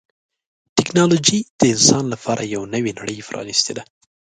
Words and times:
ټکنالوجي 0.77 1.39
د 1.59 1.61
انسان 1.73 2.03
لپاره 2.13 2.41
یوه 2.53 2.67
نوې 2.75 2.91
نړۍ 2.99 3.17
پرانستې 3.29 3.71
ده. 3.77 3.83